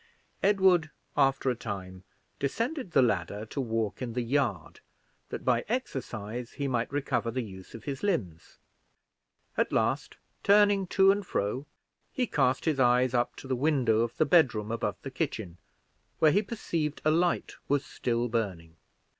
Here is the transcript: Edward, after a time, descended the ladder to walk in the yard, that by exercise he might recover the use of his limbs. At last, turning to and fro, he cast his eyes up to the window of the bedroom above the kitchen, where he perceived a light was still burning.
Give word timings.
Edward, 0.41 0.89
after 1.15 1.51
a 1.51 1.55
time, 1.55 2.03
descended 2.39 2.89
the 2.89 3.03
ladder 3.03 3.45
to 3.45 3.61
walk 3.61 4.01
in 4.01 4.13
the 4.13 4.23
yard, 4.23 4.79
that 5.29 5.45
by 5.45 5.63
exercise 5.69 6.53
he 6.53 6.67
might 6.67 6.91
recover 6.91 7.29
the 7.29 7.43
use 7.43 7.75
of 7.75 7.83
his 7.83 8.01
limbs. 8.01 8.57
At 9.57 9.71
last, 9.71 10.17
turning 10.41 10.87
to 10.87 11.11
and 11.11 11.23
fro, 11.23 11.67
he 12.11 12.25
cast 12.25 12.65
his 12.65 12.79
eyes 12.79 13.13
up 13.13 13.35
to 13.35 13.47
the 13.47 13.55
window 13.55 13.99
of 13.99 14.17
the 14.17 14.25
bedroom 14.25 14.71
above 14.71 14.95
the 15.03 15.11
kitchen, 15.11 15.59
where 16.17 16.31
he 16.31 16.41
perceived 16.41 17.03
a 17.05 17.11
light 17.11 17.53
was 17.67 17.85
still 17.85 18.27
burning. 18.27 18.77